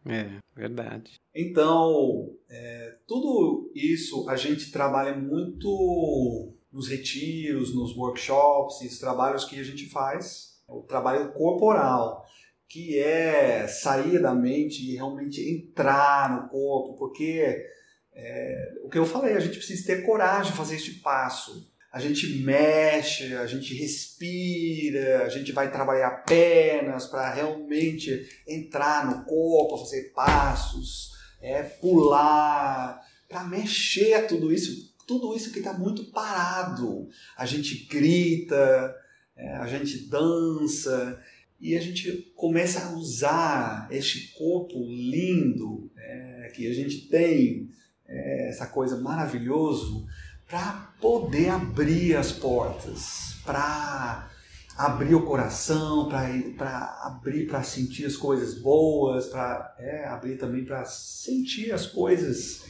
[0.07, 1.21] É, verdade.
[1.35, 9.61] Então, é, tudo isso a gente trabalha muito nos retiros, nos workshops, os trabalhos que
[9.61, 12.27] a gente faz, o trabalho corporal
[12.71, 17.67] que é sair da mente e realmente entrar no corpo, porque
[18.15, 21.69] é, o que eu falei, a gente precisa ter coragem de fazer este passo.
[21.93, 29.25] A gente mexe, a gente respira, a gente vai trabalhar pernas para realmente entrar no
[29.25, 31.11] corpo, fazer passos,
[31.43, 37.09] é, pular, para mexer tudo isso, tudo isso que está muito parado.
[37.37, 38.95] A gente grita,
[39.37, 41.21] é, a gente dança,
[41.61, 47.69] e a gente começa a usar este corpo lindo é, que a gente tem,
[48.09, 50.05] é, essa coisa maravilhosa,
[50.49, 54.29] para poder abrir as portas, para
[54.77, 60.85] abrir o coração, para abrir para sentir as coisas boas, para é, abrir também para
[60.87, 62.65] sentir as coisas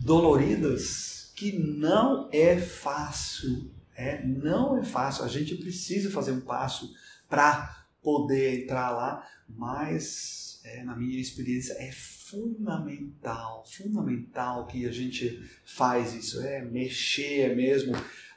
[0.00, 3.70] doloridas, que não é fácil.
[3.96, 5.24] É, não é fácil.
[5.24, 6.92] A gente precisa fazer um passo
[7.28, 15.40] para poder entrar lá, mas é, na minha experiência é fundamental, fundamental que a gente
[15.64, 17.92] faz isso, é mexer mesmo.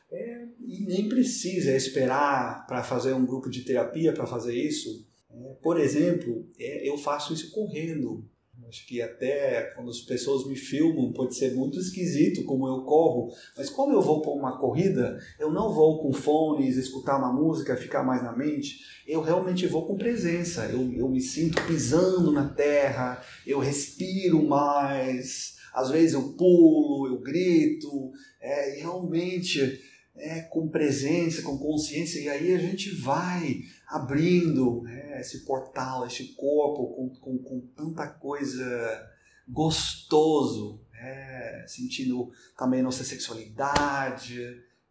[0.10, 5.06] É, e nem precisa esperar para fazer um grupo de terapia para fazer isso.
[5.30, 8.26] É, por exemplo, é, eu faço isso correndo.
[8.68, 13.32] Acho que até quando as pessoas me filmam pode ser muito esquisito como eu corro,
[13.56, 17.78] mas como eu vou para uma corrida, eu não vou com fones, escutar uma música,
[17.78, 22.50] ficar mais na mente, eu realmente vou com presença, eu, eu me sinto pisando na
[22.50, 29.80] terra, eu respiro mais, às vezes eu pulo, eu grito, é, realmente
[30.20, 36.34] é, com presença, com consciência, e aí a gente vai abrindo é, esse portal, esse
[36.34, 39.08] corpo com, com, com tanta coisa
[39.48, 44.42] gostoso, é, sentindo também nossa sexualidade,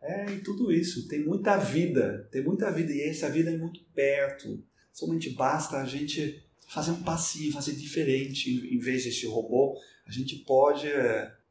[0.00, 1.08] é, e tudo isso.
[1.08, 4.62] Tem muita vida, tem muita vida, e essa vida é muito perto.
[4.92, 10.36] Somente basta a gente fazer um passinho, fazer diferente, em vez desse robô, a gente
[10.44, 10.88] pode,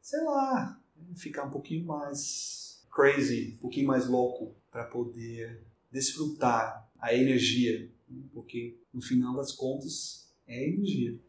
[0.02, 0.82] sei lá,
[1.16, 2.65] ficar um pouquinho mais
[2.96, 7.92] crazy, um pouquinho mais louco, para poder desfrutar a energia,
[8.34, 11.20] porque no final das contas é energia.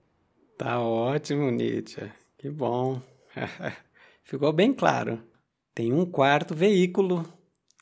[0.57, 2.11] Tá ótimo, Nietzsche.
[2.39, 3.03] Que bom.
[4.23, 5.23] Ficou bem claro.
[5.75, 7.25] Tem um quarto veículo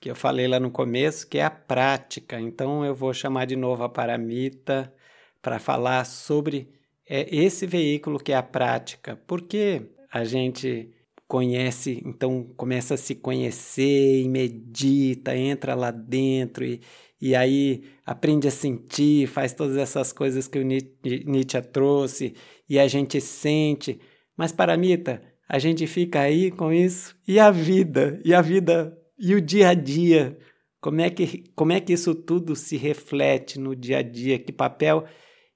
[0.01, 2.41] que eu falei lá no começo, que é a prática.
[2.41, 4.93] Então eu vou chamar de novo a Paramita
[5.41, 6.69] para falar sobre
[7.09, 9.17] é, esse veículo que é a prática.
[9.27, 10.94] Porque a gente
[11.27, 16.81] conhece, então começa a se conhecer e medita, entra lá dentro e,
[17.21, 22.35] e aí aprende a sentir, faz todas essas coisas que o Nietzsche trouxe
[22.69, 23.99] e a gente sente.
[24.37, 29.35] Mas, Paramita, a gente fica aí com isso e a vida, e a vida, e
[29.35, 30.39] o dia a dia.
[30.81, 34.39] Como é que, como é que isso tudo se reflete no dia a dia?
[34.39, 35.05] Que papel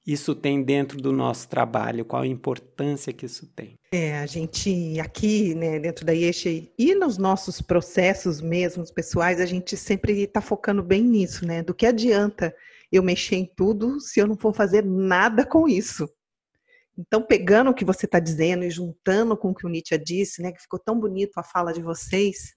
[0.09, 2.03] isso tem dentro do nosso trabalho?
[2.03, 3.75] Qual a importância que isso tem?
[3.93, 9.45] É, a gente aqui, né, dentro da IESHE e nos nossos processos mesmos pessoais, a
[9.45, 11.63] gente sempre está focando bem nisso, né?
[11.63, 12.55] Do que adianta
[12.91, 16.09] eu mexer em tudo se eu não for fazer nada com isso?
[16.97, 20.41] Então, pegando o que você está dizendo e juntando com o que o Nietzsche disse,
[20.41, 22.55] né, que ficou tão bonito a fala de vocês,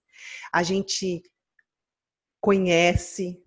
[0.53, 1.21] a gente
[2.39, 3.37] conhece,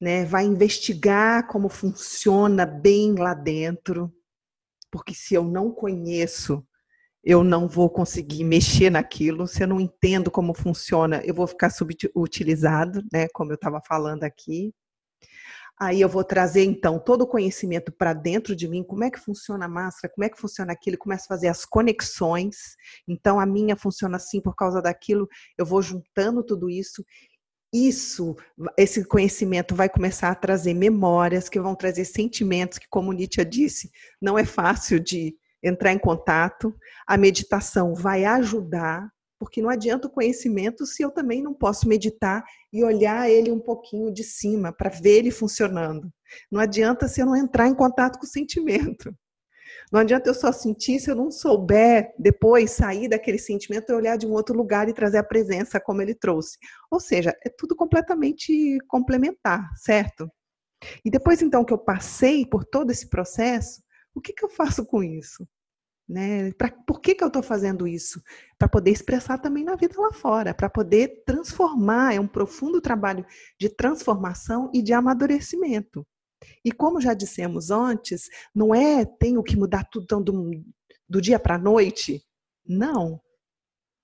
[0.00, 4.12] né, vai investigar como funciona bem lá dentro,
[4.90, 6.66] porque se eu não conheço,
[7.24, 11.70] eu não vou conseguir mexer naquilo, se eu não entendo como funciona, eu vou ficar
[11.70, 14.72] subutilizado, né, como eu estava falando aqui.
[15.76, 19.18] Aí eu vou trazer então todo o conhecimento para dentro de mim, como é que
[19.18, 22.76] funciona a máscara, como é que funciona aquilo, começo a fazer as conexões.
[23.08, 25.28] Então a minha funciona assim por causa daquilo,
[25.58, 27.04] eu vou juntando tudo isso
[27.74, 28.36] isso,
[28.78, 33.90] esse conhecimento vai começar a trazer memórias, que vão trazer sentimentos, que, como Nietzsche disse,
[34.22, 36.72] não é fácil de entrar em contato.
[37.04, 39.10] A meditação vai ajudar,
[39.40, 43.58] porque não adianta o conhecimento se eu também não posso meditar e olhar ele um
[43.60, 46.08] pouquinho de cima para ver ele funcionando.
[46.52, 49.12] Não adianta se eu não entrar em contato com o sentimento.
[49.92, 54.16] Não adianta eu só sentir se eu não souber depois sair daquele sentimento e olhar
[54.16, 56.58] de um outro lugar e trazer a presença como ele trouxe.
[56.90, 60.30] Ou seja, é tudo completamente complementar, certo?
[61.04, 63.82] E depois então que eu passei por todo esse processo,
[64.14, 65.46] o que, que eu faço com isso?
[66.08, 66.52] Né?
[66.52, 68.22] Pra, por que, que eu estou fazendo isso?
[68.58, 72.14] Para poder expressar também na vida lá fora, para poder transformar.
[72.14, 73.24] É um profundo trabalho
[73.58, 76.06] de transformação e de amadurecimento.
[76.64, 80.50] E como já dissemos antes, não é tenho que mudar tudo então, do,
[81.08, 82.24] do dia para a noite.
[82.66, 83.20] Não.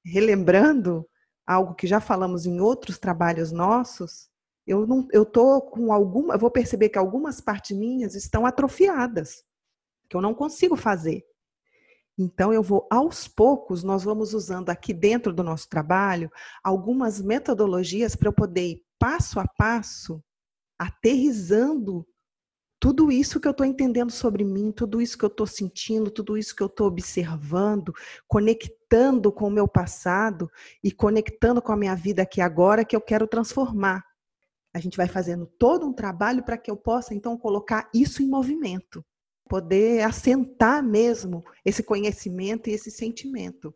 [0.05, 1.07] Relembrando
[1.47, 4.31] algo que já falamos em outros trabalhos nossos,
[4.67, 9.43] eu não, eu tô com alguma, eu vou perceber que algumas partes minhas estão atrofiadas,
[10.09, 11.25] que eu não consigo fazer.
[12.17, 16.31] Então eu vou aos poucos, nós vamos usando aqui dentro do nosso trabalho
[16.63, 20.23] algumas metodologias para eu poder ir passo a passo
[20.79, 22.07] aterrizando
[22.81, 26.39] tudo isso que eu estou entendendo sobre mim, tudo isso que eu estou sentindo, tudo
[26.39, 27.93] isso que eu estou observando,
[28.27, 30.51] conectando com o meu passado
[30.83, 34.03] e conectando com a minha vida aqui agora que eu quero transformar.
[34.73, 38.27] A gente vai fazendo todo um trabalho para que eu possa, então, colocar isso em
[38.27, 39.05] movimento,
[39.47, 43.75] poder assentar mesmo esse conhecimento e esse sentimento.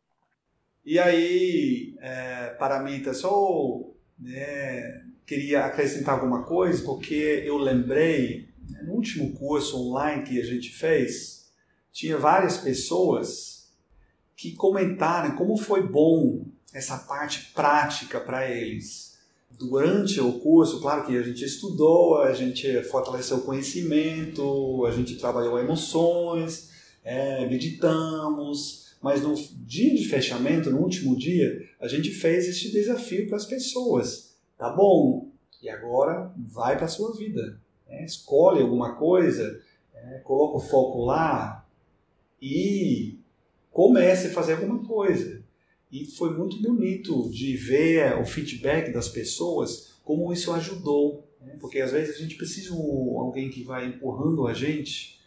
[0.83, 8.54] E aí, é, Paramita, só né, queria acrescentar alguma coisa, porque eu lembrei,
[8.85, 11.47] no último curso online que a gente fez,
[11.93, 13.69] tinha várias pessoas
[14.37, 19.15] que comentaram como foi bom essa parte prática para eles
[19.59, 25.17] durante o curso, claro que a gente estudou, a gente fortaleceu o conhecimento, a gente
[25.17, 26.71] trabalhou emoções,
[27.05, 29.35] é, meditamos, mas no
[29.67, 34.35] dia de fechamento, no último dia, a gente fez este desafio para as pessoas.
[34.57, 35.29] Tá bom,
[35.63, 37.61] e agora vai para a sua vida.
[37.89, 38.05] Né?
[38.05, 39.61] Escolhe alguma coisa,
[39.95, 41.67] é, coloca o foco lá
[42.41, 43.19] e
[43.71, 45.43] comece a fazer alguma coisa.
[45.91, 51.25] E foi muito bonito de ver o feedback das pessoas, como isso ajudou.
[51.41, 51.57] Né?
[51.61, 55.21] Porque às vezes a gente precisa de alguém que vai empurrando a gente.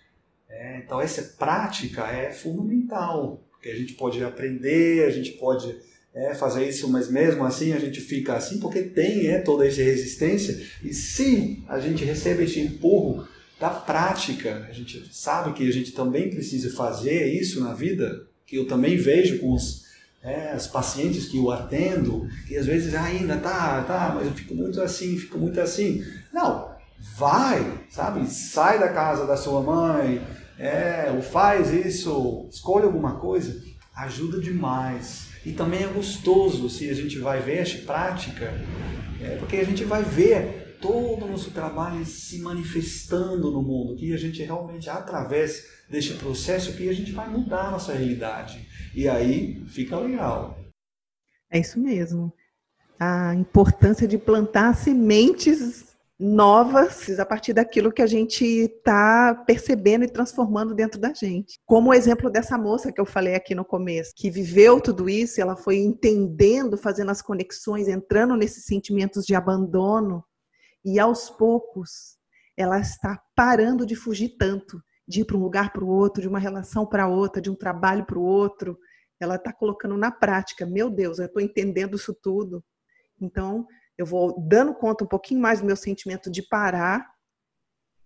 [0.50, 5.78] É, então essa prática é fundamental, porque a gente pode aprender, a gente pode
[6.18, 9.84] é, fazer isso, mas mesmo assim a gente fica assim, porque tem é, toda essa
[9.84, 10.60] resistência.
[10.84, 13.28] E se a gente recebe esse empurro
[13.60, 18.56] da prática, a gente sabe que a gente também precisa fazer isso na vida, que
[18.56, 19.86] eu também vejo com os
[20.24, 24.34] é, as pacientes que eu atendo, que às vezes ah, ainda tá, tá, mas eu
[24.34, 26.04] fico muito assim, fico muito assim.
[26.34, 26.72] Não,
[27.16, 28.26] vai, sabe?
[28.28, 30.20] Sai da casa da sua mãe,
[30.58, 33.62] é, ou faz isso, escolhe alguma coisa,
[33.96, 35.27] ajuda demais.
[35.46, 38.54] E também é gostoso se a gente vai ver essa prática,
[39.22, 44.14] é, porque a gente vai ver todo o nosso trabalho se manifestando no mundo, que
[44.14, 48.68] a gente realmente, através deste processo, que a gente vai mudar a nossa realidade.
[48.94, 50.60] E aí fica legal.
[51.50, 52.32] É isso mesmo.
[53.00, 60.12] A importância de plantar sementes novas a partir daquilo que a gente está percebendo e
[60.12, 61.60] transformando dentro da gente.
[61.66, 65.40] Como o exemplo dessa moça que eu falei aqui no começo, que viveu tudo isso,
[65.40, 70.24] ela foi entendendo, fazendo as conexões, entrando nesses sentimentos de abandono,
[70.84, 72.18] e aos poucos
[72.56, 76.28] ela está parando de fugir tanto, de ir para um lugar para o outro, de
[76.28, 78.78] uma relação para outra, de um trabalho para o outro,
[79.20, 80.66] ela está colocando na prática.
[80.66, 82.64] Meu Deus, eu estou entendendo isso tudo.
[83.22, 87.10] Então, eu vou dando conta um pouquinho mais do meu sentimento de parar.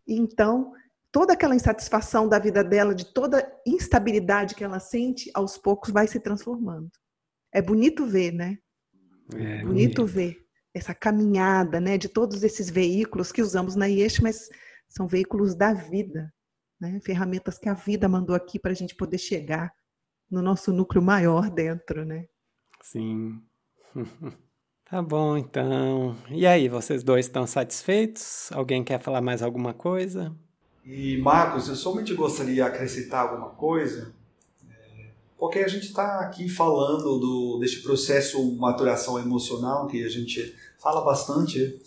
[0.08, 0.74] E então,
[1.12, 6.08] toda aquela insatisfação da vida dela, de toda instabilidade que ela sente, aos poucos vai
[6.08, 6.90] se transformando.
[7.52, 8.58] É bonito ver, né?
[9.36, 14.50] É bonito ver essa caminhada, né, de todos esses veículos que usamos na IESH, mas
[14.88, 16.34] são veículos da vida,
[16.80, 17.00] né?
[17.02, 19.74] Ferramentas que a vida mandou aqui para a gente poder chegar
[20.30, 22.26] no nosso núcleo maior dentro, né?
[22.82, 23.42] Sim.
[24.92, 26.18] tá bom, então.
[26.30, 28.52] E aí, vocês dois estão satisfeitos?
[28.52, 30.36] Alguém quer falar mais alguma coisa?
[30.86, 34.14] E Marcos, eu somente gostaria de acrescentar alguma coisa,
[34.70, 35.06] é,
[35.38, 41.00] porque a gente está aqui falando do, deste processo maturação emocional que a gente fala
[41.06, 41.82] bastante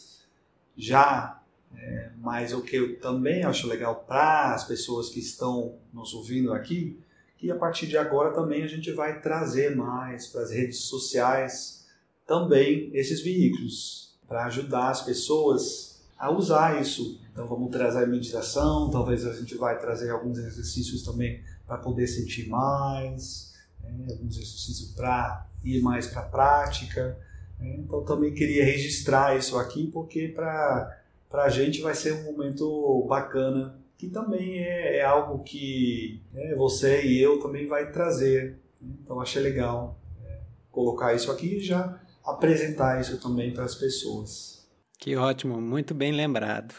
[0.74, 1.42] já,
[1.76, 6.54] é, mas o que eu também acho legal para as pessoas que estão nos ouvindo
[6.54, 6.98] aqui
[7.42, 11.83] e a partir de agora também a gente vai trazer mais para as redes sociais
[12.26, 17.20] também esses veículos para ajudar as pessoas a usar isso.
[17.32, 22.48] Então vamos trazer meditação, talvez a gente vai trazer alguns exercícios também para poder sentir
[22.48, 24.06] mais, né?
[24.10, 27.18] alguns exercícios para ir mais para a prática.
[27.58, 27.76] Né?
[27.78, 30.96] Então também queria registrar isso aqui porque para
[31.32, 37.04] a gente vai ser um momento bacana que também é, é algo que né, você
[37.04, 38.58] e eu também vai trazer.
[38.80, 40.38] Então achei legal é,
[40.70, 44.66] colocar isso aqui já apresentar isso também para as pessoas.
[44.98, 46.74] Que ótimo, muito bem lembrado.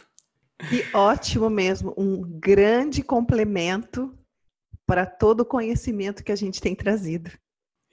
[0.69, 4.17] Que ótimo mesmo, um grande complemento
[4.85, 7.29] para todo o conhecimento que a gente tem trazido.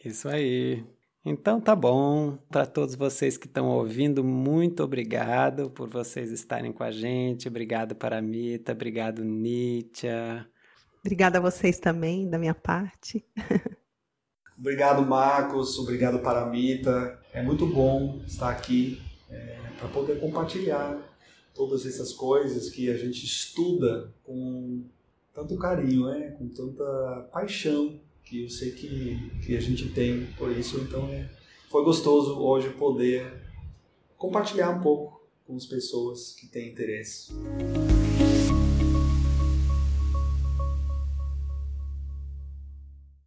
[0.05, 0.85] Isso aí.
[1.25, 2.39] Então tá bom.
[2.49, 7.49] Para todos vocês que estão ouvindo, muito obrigado por vocês estarem com a gente.
[7.49, 10.47] Obrigado para a Mita, obrigado Nítia.
[11.01, 13.25] Obrigada a vocês também, da minha parte.
[14.63, 15.77] obrigado, Marcos.
[15.77, 17.21] Obrigado para a Mita.
[17.33, 20.97] É muito bom estar aqui é, para poder compartilhar
[21.53, 24.85] todas essas coisas que a gente estuda com
[25.35, 26.37] tanto carinho, né?
[26.39, 30.79] com tanta paixão que eu sei que, que a gente tem por isso.
[30.79, 31.29] Então é,
[31.69, 33.43] foi gostoso hoje poder
[34.17, 37.33] compartilhar um pouco com as pessoas que têm interesse.